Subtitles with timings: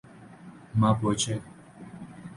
[0.79, 1.35] Mapuche